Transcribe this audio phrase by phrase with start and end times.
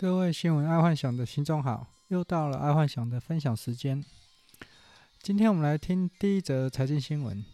[0.00, 4.04] 各位新闻爱幻想的听众好，又到了爱幻想的分享时间。
[5.20, 7.44] 今天我们来听第一则财经新闻：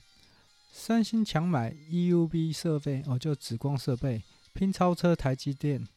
[0.71, 4.22] 三星强买 EUV 设备，哦，就紫光设备，
[4.53, 5.88] 拼超车台积电。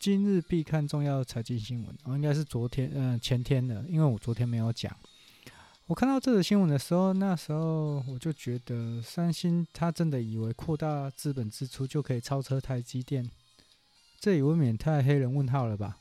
[0.00, 4.92] 今日必看重要财经新闻，哦，应该是昨天，嗯、前天的，因为我昨天没有讲。
[5.86, 13.30] 我看到这则新闻的时候，那时候我就觉得三星他真的以为扩大资本支出就可以超车台积电。
[14.20, 15.98] 这也未免太黑人问号了吧？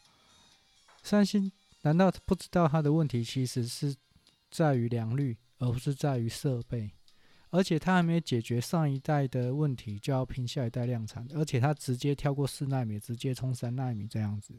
[1.02, 1.50] 三星
[1.84, 3.96] 难道不知道他的问题其实是
[4.52, 6.92] 在于良率，而不是在于设备？
[7.50, 14.54] 而且他还没解决上一代的问题，就要拼下一代量产，而且他直接跳过四纳米，直接冲三纳米这样子，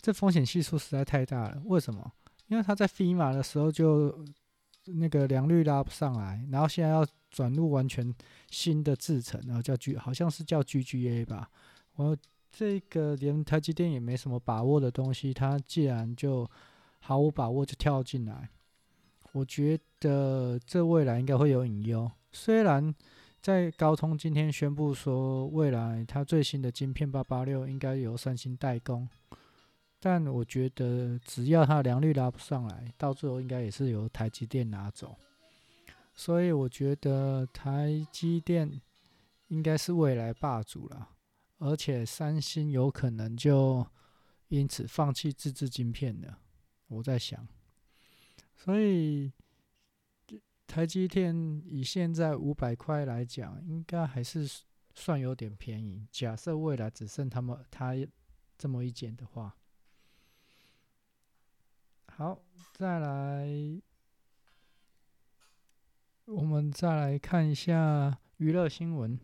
[0.00, 1.60] 这风险系数实在太大了。
[1.66, 2.10] 为什么？
[2.46, 4.24] 因为他在飞马的时候就
[4.86, 8.12] 那个良率拉不上来，然后现在要转入完全
[8.50, 11.50] 新的制程，然后叫 G，好像是叫 GGA 吧，
[11.96, 12.16] 我。
[12.52, 16.48] 这个连台积电也没什么把握的东西，它既然就
[17.00, 18.50] 毫无把握就跳进来，
[19.32, 22.10] 我觉得这未来应该会有隐忧。
[22.30, 22.94] 虽然
[23.40, 29.08] 在高通今天宣布说未来它最新的晶片八八六应该由三星代工，
[29.98, 35.16] 但我觉得只要它良率拉不上来，到最后应该也是由台积电拿走。
[36.14, 38.80] 所以我觉得台积电
[39.48, 41.08] 应该是未来霸主了。
[41.64, 43.86] 而且三星有可能就
[44.48, 46.40] 因此放弃自制晶片了，
[46.88, 47.46] 我在想，
[48.56, 49.32] 所以
[50.66, 54.50] 台积电以现在五百块来讲，应该还是
[54.92, 56.04] 算有点便宜。
[56.10, 57.92] 假设未来只剩他们他
[58.58, 59.56] 这么一间的话，
[62.06, 62.42] 好，
[62.74, 63.46] 再来，
[66.24, 69.16] 我们再来看一下娱乐新闻，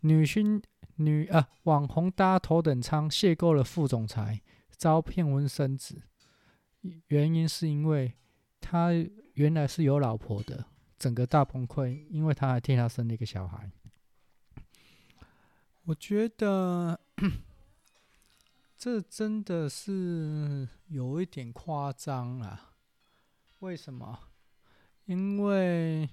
[0.00, 0.62] 女星。
[0.96, 6.02] 女啊，网红搭头等舱邂逅了副总裁，遭骗婚生子，
[7.08, 8.14] 原因是因为
[8.60, 8.90] 他
[9.34, 10.66] 原来是有老婆的，
[10.98, 13.70] 整个大崩溃，因为他还替他生了一个小孩。
[15.84, 17.00] 我觉得
[18.76, 22.76] 这真的是有一点夸张啊！
[23.58, 24.18] 为什么？
[25.06, 26.08] 因为。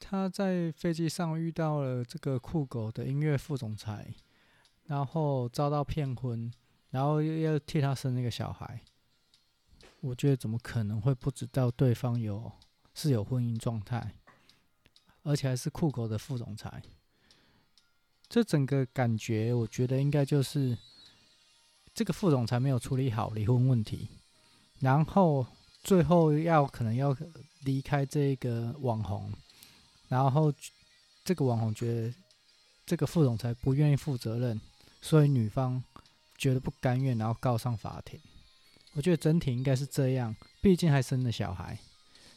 [0.00, 4.14] 他在飞机上遇到了这个酷狗的音乐副总裁，
[4.86, 6.50] 然后遭到骗婚，
[6.90, 8.80] 然后又要替他生那个小孩。
[10.00, 12.52] 我觉得怎么可能会不知道对方有
[12.94, 14.14] 是有婚姻状态，
[15.24, 16.82] 而且还是酷狗的副总裁？
[18.28, 20.78] 这整个感觉，我觉得应该就是
[21.92, 24.08] 这个副总裁没有处理好离婚问题，
[24.78, 25.44] 然后
[25.82, 27.16] 最后要可能要
[27.64, 29.32] 离开这个网红。
[30.08, 30.52] 然后，
[31.24, 32.14] 这个网红觉得
[32.86, 34.60] 这个副总裁不愿意负责任，
[35.02, 35.82] 所以女方
[36.36, 38.18] 觉得不甘愿，然后告上法庭。
[38.94, 41.78] 我觉得整体应该是这样，毕竟还生了小孩。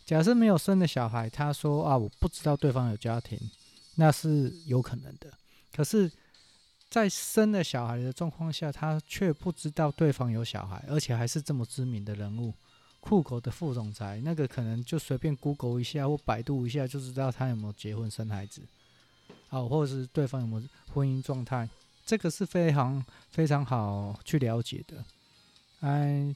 [0.05, 3.39] 假设没有生的小孩，他说啊，我不知道对方有家庭，
[3.95, 5.31] 那是有可能的。
[5.73, 6.11] 可是，
[6.89, 12.53] 在生了小孩的状况下，他却不知道对方有小孩，而且还是这么知名的人物。
[13.01, 18.61] 酷狗的副总裁，那个可能就随便 Google 一下或百度一下就知道他有没有结婚生孩子，
[19.49, 21.67] 好，或者是对方有没有婚姻状态，
[22.05, 25.03] 这个是非常非常好去了解的。
[25.79, 26.33] 哎，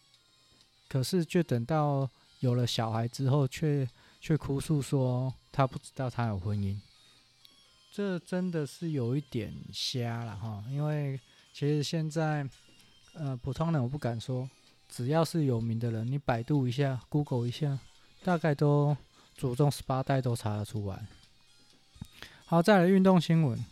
[0.90, 2.09] 可是就等到
[2.40, 6.78] 有了小孩之后却，却却哭诉说他不知道他有婚姻，
[7.94, 10.64] 这真的是有一点瞎了哈。
[10.70, 11.20] 因为
[11.53, 12.46] 其实现在，
[13.14, 14.50] 呃，普通人我不敢说。
[14.88, 17.79] 只要是有名的人，你百度一下、Google 一下，
[18.23, 18.96] 大概都
[19.35, 21.06] 祖宗十八代都查得出来。
[22.46, 23.66] 好，再来运动新闻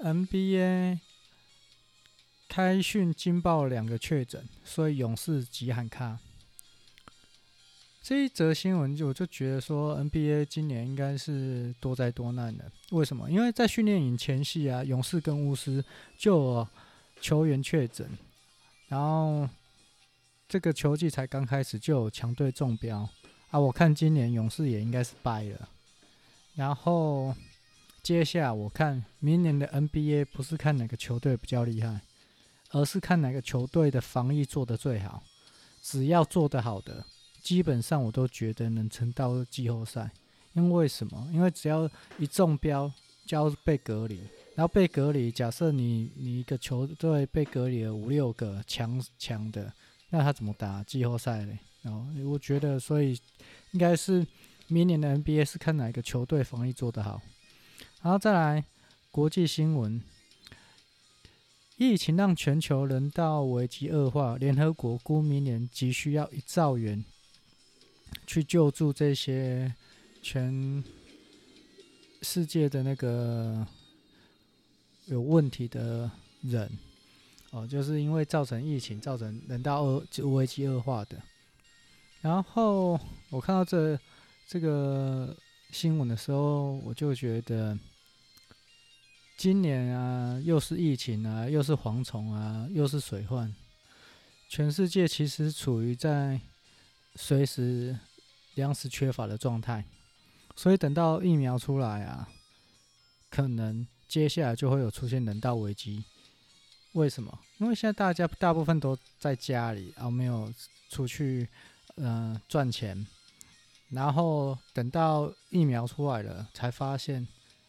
[0.00, 0.98] ，NBA
[2.48, 6.18] 开训惊爆两个确诊，所以勇士急喊卡。
[8.02, 12.70] 这一则新闻就我就觉得说，NBA 今年应该是多灾多难的。
[12.90, 13.30] 为什么？
[13.30, 15.84] 因为在训练营前夕啊，勇士跟巫师
[16.18, 16.66] 就
[17.20, 18.10] 球员确诊，
[18.88, 19.48] 然后。
[20.48, 23.06] 这个球季才刚开始就有强队中标
[23.50, 23.60] 啊！
[23.60, 25.68] 我看今年勇士也应该是败了。
[26.54, 27.34] 然后
[28.02, 32.00] 接下来我看明年的 NBA 不是看哪个球队比较厉害，
[32.70, 35.22] 而是看哪个球队的防疫做得最好。
[35.82, 37.04] 只要做得好的，
[37.42, 40.10] 基本上我都觉得能撑到季后赛。
[40.54, 41.28] 因为什么？
[41.30, 42.90] 因为只要一中标
[43.26, 44.18] 就要被隔离，
[44.54, 45.30] 然后被隔离。
[45.30, 49.70] 假设你你一个球队被隔离了五六个强强的。
[50.10, 51.58] 那他怎么打季后赛嘞？
[51.82, 53.18] 然后我觉得，所以
[53.72, 54.26] 应该是
[54.66, 57.20] 明年的 NBA 是看哪个球队防疫做得好。
[58.02, 58.64] 然后再来
[59.10, 60.02] 国际新闻，
[61.76, 67.04] 疫情让全球人道危机恶化，联合国估明年急需要一兆元
[68.26, 69.74] 去救助这些
[70.22, 70.82] 全
[72.22, 73.66] 世界的那个
[75.06, 76.10] 有问题的
[76.42, 76.70] 人。
[77.50, 81.20] 哦，就是因为造成疫情，造成人道恶危机恶化的。
[82.20, 82.98] 然后
[83.30, 83.98] 我看到这
[84.46, 85.34] 这个
[85.70, 87.78] 新闻的时候，我就觉得，
[89.36, 93.54] 今年啊，又是疫情啊，又是蝗虫啊，又是水患，
[94.48, 96.40] 全世界其实处于在
[97.14, 97.98] 随时
[98.56, 99.84] 粮食缺乏的状态。
[100.54, 102.28] 所以等到疫苗出来啊，
[103.30, 106.04] 可能接下来就会有出现人道危机。
[106.92, 107.38] 为什么？
[107.58, 110.52] 因为现在大家大部分都在家里，而、啊、没有
[110.88, 111.48] 出去，
[111.96, 113.06] 嗯、呃，赚钱。
[113.90, 117.26] 然后等到疫苗出来了，才发现，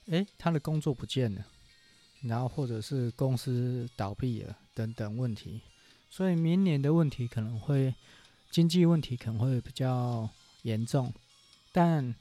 [0.08, 1.46] 诶，他的工作不见了，
[2.22, 5.62] 然后或者是公司倒闭了等等问题。
[6.10, 7.94] 所以明年的问题可能会
[8.50, 10.30] 经济问题可能会比较
[10.64, 11.14] 严重，
[11.72, 12.16] 但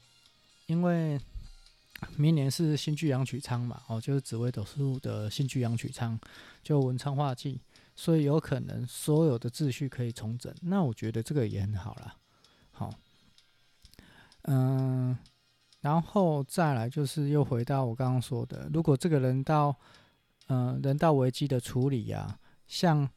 [0.66, 1.20] 因为。
[2.16, 6.18] 明年是新巨阳曲仓嘛，哦，就是紫微斗数的新巨阳曲仓，
[6.62, 7.60] 就文昌化忌，
[7.96, 10.54] 所以有可能所有的秩序可以重整。
[10.62, 12.16] 那我觉得这个也很好啦。
[12.70, 12.90] 好，
[14.42, 15.18] 嗯，
[15.80, 19.74] 然后再来就是又回到我刚刚说的，如果这个人道，
[20.46, 23.08] 嗯，人道危机的处理啊，像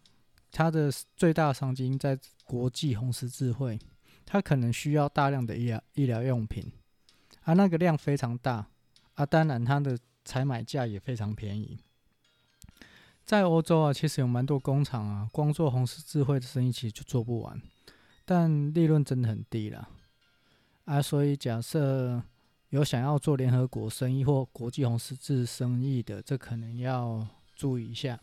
[0.51, 3.79] 他的最大商机在国际红十字会，
[4.25, 6.71] 他可能需要大量的医疗医疗用品。
[7.43, 8.67] 啊，那个量非常大，
[9.15, 11.79] 啊，当然它的采买价也非常便宜。
[13.25, 17.59] 在欧洲啊，其实有蛮多工厂啊，光做红十字会的生意其实就做不完，
[18.25, 19.89] 但利润真的很低了。
[20.85, 22.21] 啊，所以假设
[22.69, 28.19] 有想要做联合国生意或国际红十字生意的，这可能要注意一下。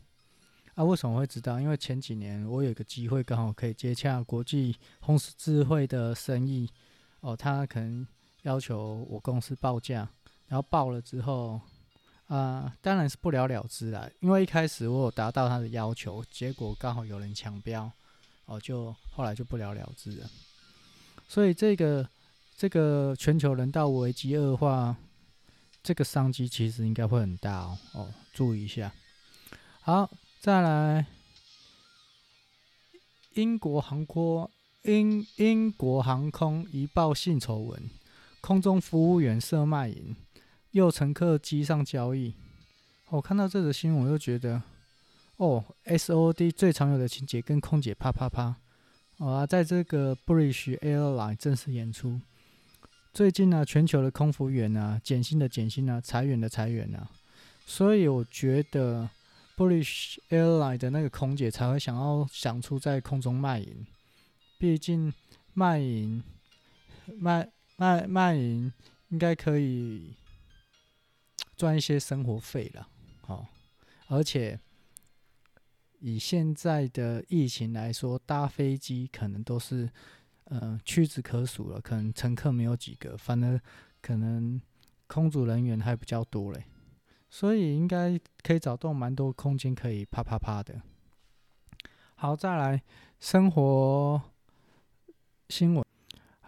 [0.75, 1.61] 啊，为什么会知道？
[1.61, 6.71] 因为前几年我有个机会，刚好可以接洽国际红十字会的生意。
[7.21, 8.07] 哦，他可能。
[8.49, 10.09] 要求我公司报价，
[10.47, 11.61] 然后报了之后，
[12.29, 14.11] 啊、当然是不了了之了。
[14.21, 17.93] 因为一开始我有达到他的要求，结果刚好有人抢标，
[18.47, 20.31] 哦，就后来就不了了之了。
[21.29, 22.09] 所以这个
[22.57, 24.97] 这个全球人道危机恶化，
[25.83, 28.91] 这个商机其实应该会很大哦，哦，注意一下。
[29.83, 30.11] 好，
[30.41, 31.05] 再来，
[33.35, 34.51] 英国航空
[34.85, 37.91] 英英国航空一爆性丑闻。
[38.41, 40.15] 空中服务员涉卖淫，
[40.71, 42.35] 诱乘客机上交易。
[43.11, 44.63] 我看到这个新闻，我就觉得，
[45.37, 48.57] 哦，SOD 最常有的情节跟空姐啪啪啪，
[49.19, 52.21] 好啊，在这个 British Airline 正式演出。
[53.13, 57.11] 最近呢，全球的空服员啊，减薪的减薪啊，裁员的裁员啊，
[57.67, 59.11] 所以我觉得
[59.57, 63.87] British Airline 的那个空姐才会想要想出在空中卖淫，
[64.59, 65.13] 毕竟
[65.55, 66.23] 卖淫
[67.19, 67.49] 卖。
[67.81, 68.73] 卖卖淫
[69.11, 70.17] 应该可以
[71.57, 72.89] 赚一些生活费了，
[73.21, 73.47] 好，
[74.09, 74.59] 而且
[76.01, 79.89] 以现在的疫情来说，搭飞机可能都是
[80.47, 83.61] 呃屈指可数了，可能乘客没有几个，反而
[84.03, 84.61] 可能
[85.07, 86.65] 空组人员还比较多嘞，
[87.31, 90.83] 所以应该可以找到蛮多空间可以啪啪啪的。
[92.17, 92.83] 好，再来
[93.21, 94.21] 生活
[95.49, 95.88] 新闻。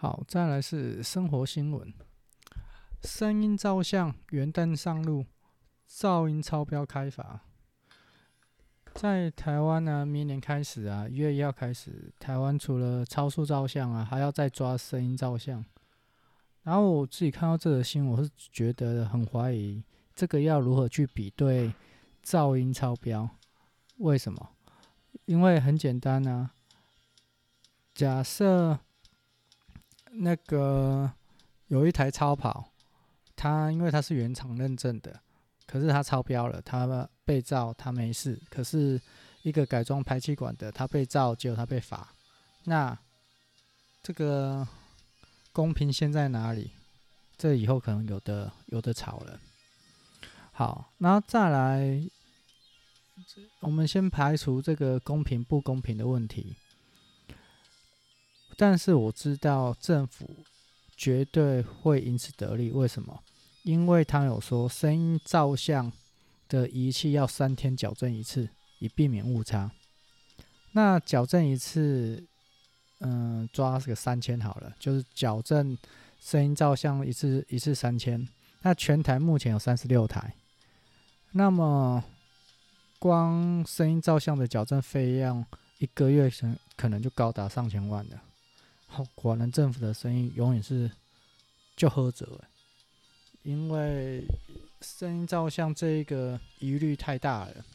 [0.01, 1.93] 好，再来是生活新闻。
[3.03, 5.27] 声音照相元旦上路，
[5.87, 7.41] 噪音超标开罚。
[8.95, 15.63] 在台湾呢，明年开始啊，一月一号开始，台湾除了超速照相啊，还要再抓声音照相。
[16.63, 19.83] 然后我自己看到这个新闻，我是觉得很怀疑，
[20.15, 21.71] 这个要如何去比对
[22.25, 23.29] 噪音超标？
[23.97, 24.49] 为什么？
[25.25, 26.53] 因为很简单啊，
[27.93, 28.79] 假设。
[30.13, 31.11] 那个
[31.67, 32.71] 有一台超跑，
[33.35, 35.19] 它因为它是原厂认证的，
[35.65, 38.39] 可是它超标了，它被照，它没事。
[38.49, 39.01] 可是
[39.41, 42.13] 一个改装排气管的，它被照，结果它被罚。
[42.65, 42.97] 那
[44.03, 44.67] 这个
[45.51, 46.71] 公平性在哪里？
[47.37, 49.39] 这以后可能有的有的吵了。
[50.51, 51.99] 好，然后再来，
[53.61, 56.55] 我们先排除这个公平不公平的问题。
[58.61, 60.45] 但是我知道政府
[60.95, 63.19] 绝对会因此得利，为什么？
[63.63, 65.91] 因为他有说声音照相
[66.47, 69.71] 的仪器要三天矫正一次，以避免误差。
[70.73, 72.23] 那矫正一次，
[72.99, 75.75] 嗯，抓个三千好了，就是矫正
[76.19, 78.29] 声音照相一次一次三千。
[78.61, 80.35] 那全台目前有三十六台，
[81.31, 82.03] 那么
[82.99, 85.43] 光声音照相的矫正费用，
[85.79, 88.21] 一个月可可能就高达上千万了。
[89.15, 90.89] 果然政府的声音永远是
[91.75, 92.43] 就喝着，
[93.43, 94.23] 因为
[94.81, 97.65] 声音照相这一个疑虑太大了，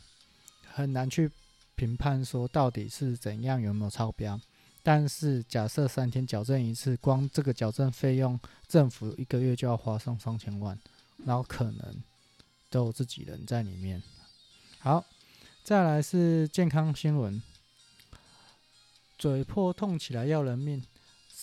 [0.73, 1.31] 很难去
[1.75, 4.41] 评判说到底是怎样有没有超标。
[4.83, 10.79] 但是假设三天矫正一次，光这个矫正费用，政府一个月就要花上上千万，
[11.25, 11.97] 然后可能
[12.71, 14.01] 都有自己人在里面。
[14.79, 15.05] 好，
[15.65, 17.43] 再来是健康新闻，
[19.19, 20.81] 嘴破痛起来要人命，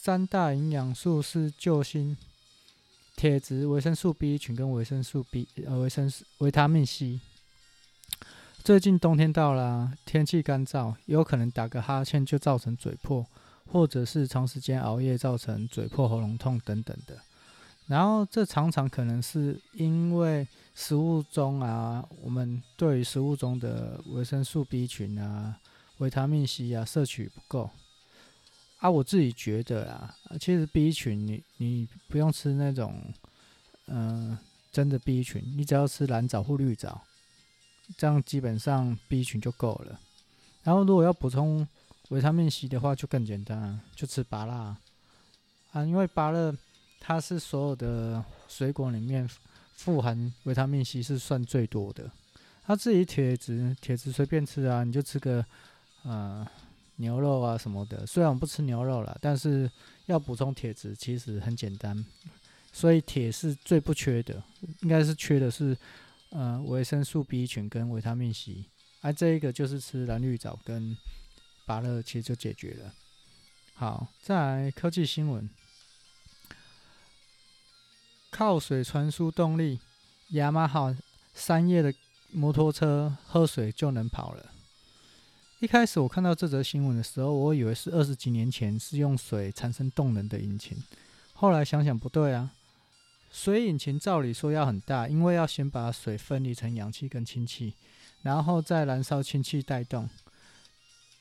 [0.06, 2.18] 三大营养素是救星。
[3.16, 7.22] 铁质、维生素 B 群跟维生素 B 呃维生素维他命 C。
[8.62, 13.26] 最近冬天到了，天气干燥，有可能打个哈欠就造成嘴破，
[13.72, 17.18] 或者是长时间熬夜造成嘴破、喉咙痛等等的。
[17.88, 20.46] 然后这常常可能是因为
[20.76, 25.58] 食物中啊，我们对于食物中的维生素 B 群啊、
[26.00, 27.70] 维他命 C 啊摄取不够。
[28.84, 33.02] 啊，我自己觉得啊，其实 B 群你你不用吃那种，
[33.88, 34.38] 嗯、
[34.74, 37.02] 真的 B 群，你只要吃蓝藻或绿藻，
[37.98, 39.98] 这样基本上 B 群就够了。
[40.64, 41.66] 然后如果要补充
[42.10, 44.54] 维他命 C 的话，就更简单，就吃芭乐
[45.72, 46.54] 啊，因为芭乐
[47.00, 49.26] 它是所有的水果里面
[49.76, 52.12] 富含维他命 C 是算最多的。
[52.66, 55.46] 它自己铁质，铁质随便吃啊，你就吃个，
[56.04, 56.46] 呃。
[57.04, 59.70] 牛肉啊什么的，虽然我不吃牛肉了，但是
[60.06, 61.94] 要补充铁质其实很简单，
[62.72, 64.42] 所以铁是最不缺的，
[64.82, 65.78] 应该是缺的是
[66.30, 68.66] 呃维生素 B 群跟维他命 C，
[69.02, 70.96] 而、这一个就是吃蓝绿藻跟
[71.66, 72.94] 芭乐其实就解决了。
[73.76, 75.50] 好，再来科技新闻，
[78.32, 79.80] 靠水传输动力，
[80.30, 80.96] 雅马哈
[81.34, 81.94] 三叶的
[82.32, 84.53] 摩托车喝水就能跑了。
[85.64, 90.78] 一开始我看到这则新闻的时候，我以为是二十几年前是用水产生动能的引擎。
[91.32, 92.52] 后来想想不对啊，
[93.32, 97.76] 水引擎照理说要很大，因为要先把水分离成氧气跟氢气，
[98.24, 100.10] 然后再燃烧氢气带动。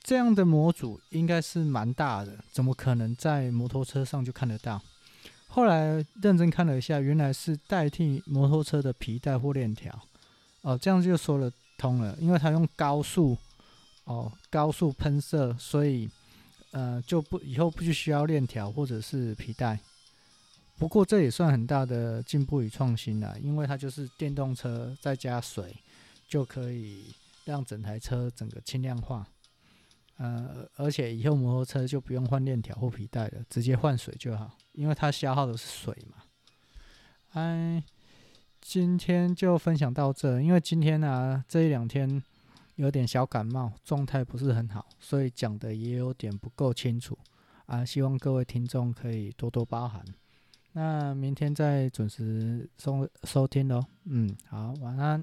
[0.03, 4.83] 这样的模组应该是蛮大的，怎么可能在摩托车上就看得到？
[5.47, 9.97] 后来认真看了一下，原来是代替摩托车的皮带或链条。
[10.63, 13.39] 哦，这样就说得通了，因为它用高速。
[14.05, 16.11] 哦，高速喷射，所以
[16.73, 19.79] 呃就不以后不需要链条或者是皮带。
[20.77, 25.77] 不过这也算很大的进步与创新了，因为它就是电动车再加水，
[26.27, 29.25] 就可以让整台车整个轻量化。
[30.17, 36.25] 呃，而且以后摩托车就不用换链条或皮带了，直接换水就好，因为它消耗的是水嘛。
[37.35, 37.83] 哎，
[38.61, 42.21] 今天就分享到这，因为今天呢、这一两天。
[42.83, 47.17] 有点小感冒，状态不是很好，所以讲的也有点不够清楚
[47.67, 50.05] 啊，希望各位听众可以多多包涵。
[50.73, 55.23] 那明天再准时收收听喽，嗯，好，晚安。